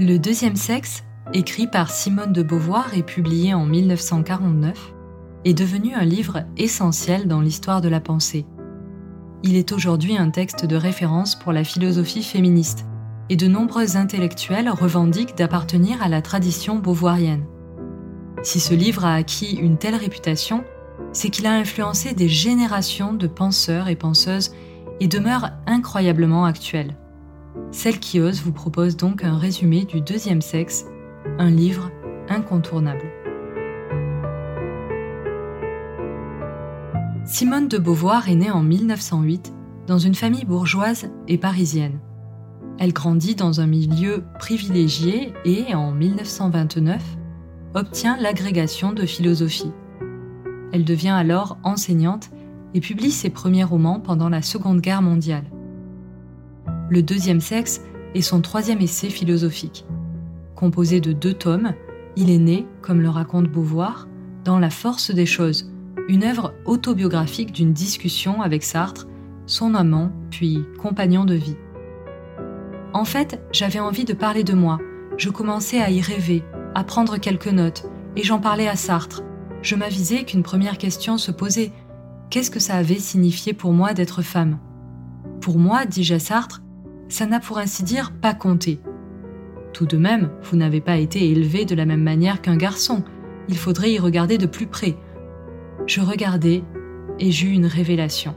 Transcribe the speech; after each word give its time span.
Le 0.00 0.16
deuxième 0.16 0.54
sexe, 0.54 1.02
écrit 1.32 1.66
par 1.66 1.90
Simone 1.90 2.32
de 2.32 2.44
Beauvoir 2.44 2.96
et 2.96 3.02
publié 3.02 3.52
en 3.52 3.66
1949, 3.66 4.94
est 5.44 5.54
devenu 5.54 5.92
un 5.92 6.04
livre 6.04 6.44
essentiel 6.56 7.26
dans 7.26 7.40
l'histoire 7.40 7.80
de 7.80 7.88
la 7.88 7.98
pensée. 7.98 8.46
Il 9.42 9.56
est 9.56 9.72
aujourd'hui 9.72 10.16
un 10.16 10.30
texte 10.30 10.66
de 10.66 10.76
référence 10.76 11.34
pour 11.34 11.52
la 11.52 11.64
philosophie 11.64 12.22
féministe, 12.22 12.86
et 13.28 13.34
de 13.34 13.48
nombreux 13.48 13.96
intellectuels 13.96 14.70
revendiquent 14.70 15.36
d'appartenir 15.36 16.00
à 16.00 16.08
la 16.08 16.22
tradition 16.22 16.76
beauvoirienne. 16.76 17.44
Si 18.44 18.60
ce 18.60 18.74
livre 18.74 19.04
a 19.04 19.14
acquis 19.14 19.56
une 19.56 19.78
telle 19.78 19.96
réputation, 19.96 20.62
c'est 21.12 21.30
qu'il 21.30 21.46
a 21.46 21.54
influencé 21.54 22.14
des 22.14 22.28
générations 22.28 23.14
de 23.14 23.26
penseurs 23.26 23.88
et 23.88 23.96
penseuses 23.96 24.52
et 25.00 25.08
demeure 25.08 25.50
incroyablement 25.66 26.44
actuel. 26.44 26.94
Celle 27.70 27.98
qui 27.98 28.20
ose 28.20 28.40
vous 28.42 28.52
propose 28.52 28.96
donc 28.96 29.24
un 29.24 29.36
résumé 29.36 29.84
du 29.84 30.00
deuxième 30.00 30.40
sexe, 30.40 30.86
un 31.38 31.50
livre 31.50 31.90
incontournable. 32.28 33.04
Simone 37.24 37.68
de 37.68 37.76
Beauvoir 37.78 38.28
est 38.28 38.36
née 38.36 38.50
en 38.50 38.62
1908 38.62 39.52
dans 39.86 39.98
une 39.98 40.14
famille 40.14 40.44
bourgeoise 40.44 41.10
et 41.28 41.38
parisienne. 41.38 42.00
Elle 42.78 42.92
grandit 42.92 43.34
dans 43.34 43.60
un 43.60 43.66
milieu 43.66 44.24
privilégié 44.38 45.32
et, 45.44 45.74
en 45.74 45.92
1929, 45.92 47.02
obtient 47.74 48.16
l'agrégation 48.16 48.92
de 48.92 49.04
philosophie. 49.04 49.72
Elle 50.72 50.84
devient 50.84 51.08
alors 51.08 51.58
enseignante 51.64 52.30
et 52.74 52.80
publie 52.80 53.10
ses 53.10 53.30
premiers 53.30 53.64
romans 53.64 54.00
pendant 54.00 54.28
la 54.28 54.42
Seconde 54.42 54.80
Guerre 54.80 55.02
mondiale. 55.02 55.44
Le 56.90 57.02
deuxième 57.02 57.40
sexe 57.40 57.82
est 58.14 58.22
son 58.22 58.40
troisième 58.40 58.80
essai 58.80 59.10
philosophique. 59.10 59.84
Composé 60.54 61.00
de 61.00 61.12
deux 61.12 61.34
tomes, 61.34 61.74
il 62.16 62.30
est 62.30 62.38
né, 62.38 62.66
comme 62.80 63.02
le 63.02 63.10
raconte 63.10 63.48
Beauvoir, 63.48 64.08
dans 64.44 64.58
La 64.58 64.70
force 64.70 65.10
des 65.10 65.26
choses, 65.26 65.70
une 66.08 66.24
œuvre 66.24 66.54
autobiographique 66.64 67.52
d'une 67.52 67.74
discussion 67.74 68.40
avec 68.40 68.62
Sartre, 68.62 69.06
son 69.46 69.74
amant, 69.74 70.10
puis 70.30 70.64
compagnon 70.80 71.26
de 71.26 71.34
vie. 71.34 71.56
En 72.94 73.04
fait, 73.04 73.38
j'avais 73.52 73.80
envie 73.80 74.06
de 74.06 74.14
parler 74.14 74.42
de 74.42 74.54
moi. 74.54 74.78
Je 75.18 75.28
commençais 75.28 75.82
à 75.82 75.90
y 75.90 76.00
rêver, 76.00 76.42
à 76.74 76.84
prendre 76.84 77.18
quelques 77.18 77.52
notes, 77.52 77.84
et 78.16 78.22
j'en 78.22 78.38
parlais 78.38 78.68
à 78.68 78.76
Sartre. 78.76 79.22
Je 79.60 79.74
m'avisais 79.74 80.24
qu'une 80.24 80.42
première 80.42 80.78
question 80.78 81.18
se 81.18 81.30
posait. 81.30 81.72
Qu'est-ce 82.30 82.50
que 82.50 82.60
ça 82.60 82.76
avait 82.76 82.98
signifié 82.98 83.52
pour 83.52 83.74
moi 83.74 83.92
d'être 83.92 84.22
femme? 84.22 84.58
Pour 85.42 85.58
moi, 85.58 85.84
dis-je 85.84 86.14
à 86.14 86.18
Sartre, 86.18 86.62
ça 87.08 87.26
n'a 87.26 87.40
pour 87.40 87.58
ainsi 87.58 87.82
dire 87.82 88.12
pas 88.12 88.34
compté. 88.34 88.80
Tout 89.72 89.86
de 89.86 89.96
même, 89.96 90.30
vous 90.42 90.56
n'avez 90.56 90.80
pas 90.80 90.96
été 90.96 91.30
élevé 91.30 91.64
de 91.64 91.74
la 91.74 91.86
même 91.86 92.02
manière 92.02 92.42
qu'un 92.42 92.56
garçon. 92.56 93.04
Il 93.48 93.56
faudrait 93.56 93.92
y 93.92 93.98
regarder 93.98 94.38
de 94.38 94.46
plus 94.46 94.66
près. 94.66 94.96
Je 95.86 96.00
regardais 96.00 96.64
et 97.18 97.30
j'eus 97.30 97.50
une 97.50 97.66
révélation. 97.66 98.34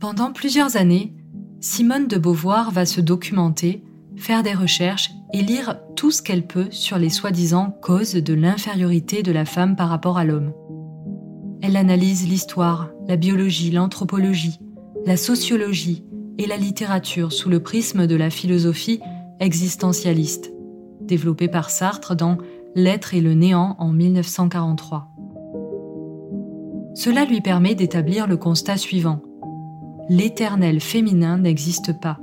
Pendant 0.00 0.32
plusieurs 0.32 0.76
années, 0.76 1.12
Simone 1.60 2.06
de 2.06 2.18
Beauvoir 2.18 2.70
va 2.70 2.86
se 2.86 3.00
documenter, 3.00 3.82
faire 4.16 4.42
des 4.42 4.54
recherches 4.54 5.10
et 5.32 5.42
lire 5.42 5.76
tout 5.96 6.10
ce 6.10 6.22
qu'elle 6.22 6.46
peut 6.46 6.68
sur 6.70 6.98
les 6.98 7.10
soi-disant 7.10 7.76
causes 7.82 8.14
de 8.14 8.34
l'infériorité 8.34 9.22
de 9.22 9.32
la 9.32 9.44
femme 9.44 9.76
par 9.76 9.88
rapport 9.88 10.16
à 10.16 10.24
l'homme. 10.24 10.52
Elle 11.60 11.76
analyse 11.76 12.28
l'histoire, 12.28 12.90
la 13.06 13.16
biologie, 13.16 13.70
l'anthropologie, 13.70 14.58
la 15.04 15.16
sociologie 15.16 16.04
et 16.38 16.46
la 16.46 16.56
littérature 16.56 17.32
sous 17.32 17.48
le 17.48 17.60
prisme 17.60 18.06
de 18.06 18.14
la 18.14 18.30
philosophie 18.30 19.00
existentialiste, 19.40 20.52
développée 21.00 21.48
par 21.48 21.70
Sartre 21.70 22.14
dans 22.14 22.38
L'être 22.74 23.14
et 23.14 23.20
le 23.20 23.34
néant 23.34 23.74
en 23.78 23.88
1943. 23.88 25.08
Cela 26.94 27.24
lui 27.24 27.40
permet 27.40 27.74
d'établir 27.74 28.26
le 28.26 28.36
constat 28.36 28.76
suivant. 28.76 29.20
L'éternel 30.08 30.80
féminin 30.80 31.38
n'existe 31.38 31.98
pas. 32.00 32.18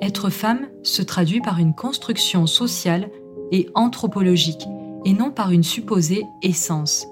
Être 0.00 0.30
femme 0.30 0.68
se 0.82 1.02
traduit 1.02 1.40
par 1.40 1.58
une 1.58 1.74
construction 1.74 2.46
sociale 2.46 3.10
et 3.52 3.68
anthropologique, 3.74 4.66
et 5.04 5.12
non 5.12 5.30
par 5.30 5.50
une 5.50 5.62
supposée 5.62 6.22
essence. 6.42 7.06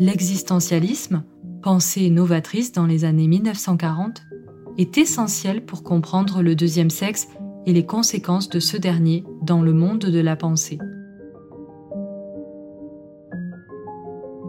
L'existentialisme, 0.00 1.24
pensée 1.62 2.08
novatrice 2.08 2.72
dans 2.72 2.86
les 2.86 3.04
années 3.04 3.28
1940, 3.28 4.22
est 4.78 4.96
essentiel 4.96 5.62
pour 5.62 5.82
comprendre 5.82 6.40
le 6.40 6.54
deuxième 6.54 6.88
sexe 6.88 7.28
et 7.66 7.74
les 7.74 7.84
conséquences 7.84 8.48
de 8.48 8.60
ce 8.60 8.78
dernier 8.78 9.24
dans 9.42 9.60
le 9.60 9.74
monde 9.74 9.98
de 9.98 10.20
la 10.20 10.36
pensée. 10.36 10.78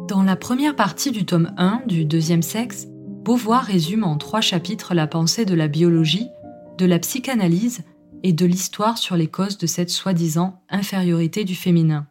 Dans 0.07 0.23
la 0.23 0.37
première 0.37 0.77
partie 0.77 1.11
du 1.11 1.25
tome 1.25 1.51
1 1.57 1.81
du 1.85 2.05
deuxième 2.05 2.43
sexe, 2.43 2.87
Beauvoir 3.25 3.63
résume 3.63 4.05
en 4.05 4.15
trois 4.15 4.41
chapitres 4.41 4.93
la 4.93 5.05
pensée 5.05 5.43
de 5.43 5.53
la 5.53 5.67
biologie, 5.67 6.29
de 6.77 6.85
la 6.85 6.97
psychanalyse 6.97 7.83
et 8.23 8.31
de 8.31 8.45
l'histoire 8.45 8.97
sur 8.97 9.17
les 9.17 9.27
causes 9.27 9.57
de 9.57 9.67
cette 9.67 9.89
soi-disant 9.89 10.61
infériorité 10.69 11.43
du 11.43 11.55
féminin. 11.55 12.07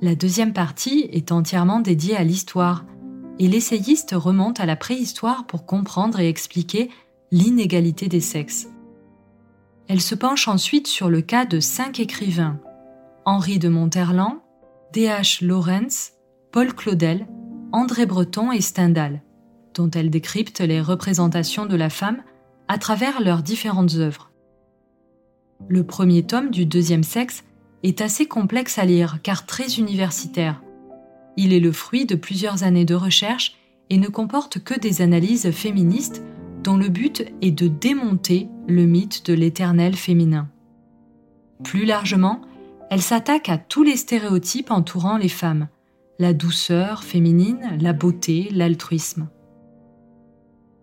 La 0.00 0.14
deuxième 0.14 0.52
partie 0.52 1.08
est 1.12 1.32
entièrement 1.32 1.80
dédiée 1.80 2.16
à 2.16 2.22
l'histoire, 2.22 2.84
et 3.40 3.48
l'essayiste 3.48 4.14
remonte 4.16 4.60
à 4.60 4.66
la 4.66 4.76
préhistoire 4.76 5.44
pour 5.46 5.66
comprendre 5.66 6.20
et 6.20 6.28
expliquer 6.28 6.90
l'inégalité 7.32 8.08
des 8.08 8.20
sexes. 8.20 8.68
Elle 9.88 10.00
se 10.00 10.14
penche 10.14 10.46
ensuite 10.46 10.86
sur 10.86 11.10
le 11.10 11.20
cas 11.20 11.46
de 11.46 11.58
cinq 11.58 11.98
écrivains 11.98 12.60
Henri 13.24 13.58
de 13.58 13.68
Monterland, 13.68 14.38
D.H. 14.92 15.44
Lawrence, 15.44 16.12
Paul 16.52 16.72
Claudel, 16.74 17.26
André 17.72 18.06
Breton 18.06 18.52
et 18.52 18.60
Stendhal, 18.60 19.22
dont 19.74 19.90
elle 19.90 20.10
décrypte 20.10 20.60
les 20.60 20.80
représentations 20.80 21.66
de 21.66 21.76
la 21.76 21.90
femme 21.90 22.22
à 22.68 22.78
travers 22.78 23.20
leurs 23.20 23.42
différentes 23.42 23.96
œuvres. 23.96 24.30
Le 25.68 25.84
premier 25.84 26.22
tome 26.22 26.50
du 26.50 26.66
deuxième 26.66 27.02
sexe 27.02 27.44
est 27.82 28.00
assez 28.00 28.26
complexe 28.26 28.78
à 28.78 28.84
lire 28.84 29.18
car 29.22 29.46
très 29.46 29.78
universitaire. 29.78 30.62
Il 31.36 31.52
est 31.52 31.60
le 31.60 31.72
fruit 31.72 32.06
de 32.06 32.14
plusieurs 32.14 32.64
années 32.64 32.84
de 32.84 32.94
recherche 32.94 33.56
et 33.90 33.98
ne 33.98 34.08
comporte 34.08 34.62
que 34.62 34.78
des 34.78 35.02
analyses 35.02 35.50
féministes 35.50 36.22
dont 36.62 36.76
le 36.76 36.88
but 36.88 37.24
est 37.40 37.52
de 37.52 37.68
démonter 37.68 38.48
le 38.66 38.84
mythe 38.84 39.24
de 39.26 39.34
l'éternel 39.34 39.94
féminin. 39.94 40.48
Plus 41.62 41.84
largement, 41.84 42.40
elle 42.90 43.02
s'attaque 43.02 43.48
à 43.48 43.58
tous 43.58 43.82
les 43.82 43.96
stéréotypes 43.96 44.70
entourant 44.70 45.16
les 45.16 45.28
femmes, 45.28 45.68
la 46.18 46.32
douceur 46.32 47.04
féminine, 47.04 47.78
la 47.80 47.92
beauté, 47.92 48.48
l'altruisme. 48.52 49.28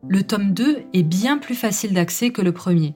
Le 0.08 0.24
tome 0.24 0.54
2 0.54 0.84
est 0.94 1.04
bien 1.04 1.38
plus 1.38 1.56
facile 1.56 1.94
d'accès 1.94 2.32
que 2.32 2.42
le 2.42 2.52
premier, 2.52 2.96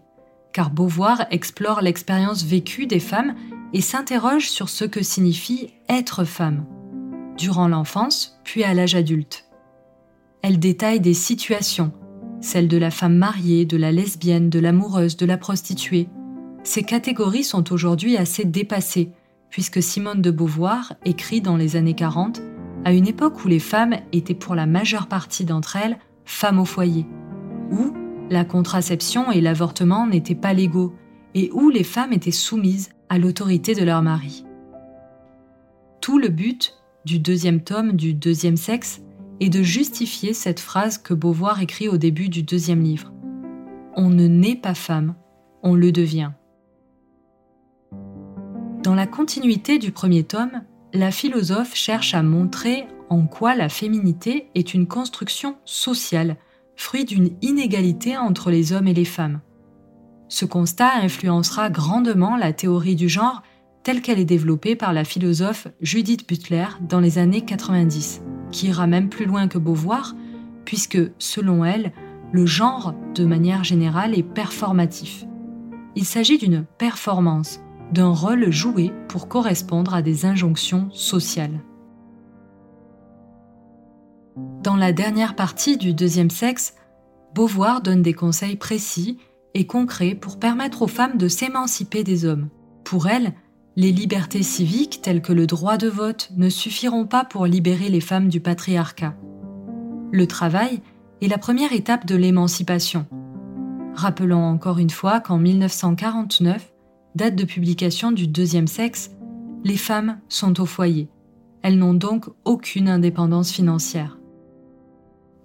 car 0.53 0.69
Beauvoir 0.69 1.25
explore 1.31 1.81
l'expérience 1.81 2.43
vécue 2.43 2.85
des 2.85 2.99
femmes 2.99 3.35
et 3.73 3.81
s'interroge 3.81 4.49
sur 4.49 4.69
ce 4.69 4.85
que 4.85 5.03
signifie 5.03 5.73
être 5.87 6.23
femme, 6.23 6.65
durant 7.37 7.67
l'enfance 7.67 8.39
puis 8.43 8.63
à 8.63 8.73
l'âge 8.73 8.95
adulte. 8.95 9.45
Elle 10.41 10.59
détaille 10.59 10.99
des 10.99 11.13
situations, 11.13 11.91
celles 12.41 12.67
de 12.67 12.77
la 12.77 12.91
femme 12.91 13.15
mariée, 13.15 13.65
de 13.65 13.77
la 13.77 13.91
lesbienne, 13.91 14.49
de 14.49 14.59
l'amoureuse, 14.59 15.17
de 15.17 15.25
la 15.25 15.37
prostituée. 15.37 16.07
Ces 16.63 16.83
catégories 16.83 17.43
sont 17.43 17.73
aujourd'hui 17.73 18.17
assez 18.17 18.45
dépassées, 18.45 19.11
puisque 19.49 19.83
Simone 19.83 20.21
de 20.21 20.31
Beauvoir 20.31 20.93
écrit 21.05 21.41
dans 21.41 21.57
les 21.57 21.75
années 21.75 21.95
40, 21.95 22.41
à 22.85 22.93
une 22.93 23.07
époque 23.07 23.43
où 23.43 23.47
les 23.47 23.59
femmes 23.59 23.97
étaient 24.13 24.33
pour 24.33 24.55
la 24.55 24.65
majeure 24.65 25.07
partie 25.07 25.45
d'entre 25.45 25.75
elles 25.75 25.97
femmes 26.25 26.59
au 26.59 26.65
foyer, 26.65 27.05
où 27.71 27.93
la 28.29 28.45
contraception 28.45 29.31
et 29.31 29.41
l'avortement 29.41 30.07
n'étaient 30.07 30.35
pas 30.35 30.53
légaux, 30.53 30.93
et 31.35 31.49
où 31.53 31.69
les 31.69 31.83
femmes 31.83 32.13
étaient 32.13 32.31
soumises 32.31 32.89
à 33.09 33.17
l'autorité 33.17 33.75
de 33.75 33.83
leur 33.83 34.01
mari. 34.01 34.45
Tout 36.01 36.19
le 36.19 36.29
but 36.29 36.75
du 37.05 37.19
deuxième 37.19 37.61
tome 37.61 37.93
du 37.93 38.13
deuxième 38.13 38.57
sexe 38.57 39.01
et 39.39 39.49
de 39.49 39.61
justifier 39.61 40.33
cette 40.33 40.59
phrase 40.59 40.97
que 40.97 41.13
Beauvoir 41.13 41.61
écrit 41.61 41.87
au 41.87 41.97
début 41.97 42.29
du 42.29 42.43
deuxième 42.43 42.81
livre. 42.81 43.11
On 43.95 44.09
ne 44.09 44.27
naît 44.27 44.55
pas 44.55 44.75
femme, 44.75 45.15
on 45.63 45.75
le 45.75 45.91
devient. 45.91 46.31
Dans 48.83 48.95
la 48.95 49.07
continuité 49.07 49.77
du 49.77 49.91
premier 49.91 50.23
tome, 50.23 50.61
la 50.93 51.11
philosophe 51.11 51.75
cherche 51.75 52.13
à 52.13 52.23
montrer 52.23 52.87
en 53.09 53.25
quoi 53.25 53.55
la 53.55 53.69
féminité 53.69 54.49
est 54.55 54.73
une 54.73 54.87
construction 54.87 55.57
sociale, 55.65 56.37
fruit 56.75 57.05
d'une 57.05 57.31
inégalité 57.41 58.17
entre 58.17 58.51
les 58.51 58.71
hommes 58.71 58.87
et 58.87 58.93
les 58.93 59.05
femmes. 59.05 59.41
Ce 60.29 60.45
constat 60.45 60.91
influencera 61.01 61.71
grandement 61.71 62.37
la 62.37 62.53
théorie 62.53 62.95
du 62.95 63.09
genre 63.09 63.41
telle 63.81 64.01
qu'elle 64.01 64.19
est 64.19 64.25
développée 64.25 64.75
par 64.75 64.93
la 64.93 65.03
philosophe 65.03 65.67
Judith 65.81 66.29
Butler 66.29 66.67
dans 66.87 66.99
les 66.99 67.17
années 67.17 67.41
90, 67.41 68.21
qui 68.51 68.67
ira 68.67 68.85
même 68.85 69.09
plus 69.09 69.25
loin 69.25 69.47
que 69.47 69.57
Beauvoir, 69.57 70.15
puisque, 70.65 70.99
selon 71.17 71.65
elle, 71.65 71.93
le 72.31 72.45
genre, 72.45 72.93
de 73.15 73.25
manière 73.25 73.63
générale, 73.63 74.15
est 74.15 74.23
performatif. 74.23 75.25
Il 75.95 76.05
s'agit 76.05 76.37
d'une 76.37 76.63
performance, 76.77 77.59
d'un 77.91 78.13
rôle 78.13 78.51
joué 78.51 78.91
pour 79.07 79.27
correspondre 79.27 79.95
à 79.95 80.03
des 80.03 80.27
injonctions 80.27 80.91
sociales. 80.91 81.63
Dans 84.61 84.75
la 84.75 84.91
dernière 84.91 85.35
partie 85.35 85.77
du 85.77 85.95
deuxième 85.95 86.29
sexe, 86.29 86.75
Beauvoir 87.33 87.81
donne 87.81 88.03
des 88.03 88.13
conseils 88.13 88.57
précis 88.57 89.17
et 89.53 89.65
concrets 89.65 90.15
pour 90.15 90.39
permettre 90.39 90.81
aux 90.81 90.87
femmes 90.87 91.17
de 91.17 91.27
s'émanciper 91.27 92.03
des 92.03 92.25
hommes. 92.25 92.49
Pour 92.83 93.07
elle, 93.07 93.33
les 93.75 93.91
libertés 93.91 94.43
civiques 94.43 95.01
telles 95.01 95.21
que 95.21 95.33
le 95.33 95.47
droit 95.47 95.77
de 95.77 95.87
vote 95.87 96.31
ne 96.35 96.49
suffiront 96.49 97.05
pas 97.05 97.23
pour 97.23 97.45
libérer 97.45 97.89
les 97.89 98.01
femmes 98.01 98.27
du 98.27 98.39
patriarcat. 98.39 99.15
Le 100.11 100.27
travail 100.27 100.81
est 101.21 101.27
la 101.27 101.37
première 101.37 101.73
étape 101.73 102.05
de 102.05 102.15
l'émancipation. 102.15 103.05
Rappelons 103.93 104.43
encore 104.43 104.79
une 104.79 104.89
fois 104.89 105.19
qu'en 105.19 105.37
1949, 105.37 106.73
date 107.15 107.35
de 107.35 107.43
publication 107.43 108.11
du 108.11 108.27
deuxième 108.27 108.67
sexe, 108.67 109.11
les 109.63 109.77
femmes 109.77 110.19
sont 110.29 110.59
au 110.61 110.65
foyer. 110.65 111.09
Elles 111.61 111.77
n'ont 111.77 111.93
donc 111.93 112.25
aucune 112.45 112.87
indépendance 112.87 113.51
financière. 113.51 114.17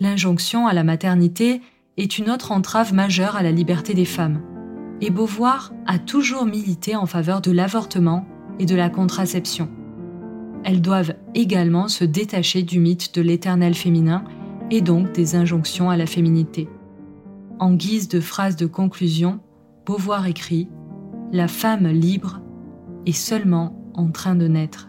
L'injonction 0.01 0.67
à 0.67 0.73
la 0.73 0.85
maternité 0.85 1.61
est 1.97 2.19
une 2.19 2.31
autre 2.31 2.53
entrave 2.53 2.93
majeure 2.93 3.37
à 3.37 3.43
la 3.43 3.53
liberté 3.53 3.95
des 3.95 4.05
femmes. 4.05 4.43
Et 5.01 5.11
Beauvoir 5.11 5.73
a 5.87 5.99
toujours 5.99 6.45
milité 6.45 6.97
en 6.97 7.07
faveur 7.07 7.41
de 7.41 7.51
l'avortement 7.51 8.27
et 8.59 8.67
de 8.67 8.75
la 8.75 8.89
contraception. 8.89 9.69
Elles 10.65 10.81
doivent 10.81 11.15
également 11.35 11.89
se 11.89 12.05
détacher 12.05 12.63
du 12.63 12.81
mythe 12.81 13.15
de 13.15 13.21
l'éternel 13.21 13.75
féminin 13.75 14.25
et 14.71 14.81
donc 14.81 15.13
des 15.13 15.37
injonctions 15.37 15.91
à 15.91 15.97
la 15.97 16.07
féminité. 16.07 16.69
En 17.59 17.75
guise 17.75 18.09
de 18.09 18.21
phrase 18.21 18.57
de 18.57 18.67
conclusion, 18.67 19.41
Beauvoir 19.87 20.27
écrit 20.27 20.69
La 21.33 21.49
femme 21.49 21.87
libre 21.87 22.41
est 23.07 23.13
seulement 23.13 23.79
en 23.95 24.11
train 24.11 24.35
de 24.35 24.49
naître. 24.49 24.89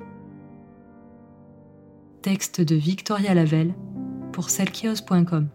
Texte 2.22 2.62
de 2.62 2.76
Victoria 2.76 3.34
Lavelle 3.34 3.76
pour 4.32 4.50
selkios.com. 4.50 5.50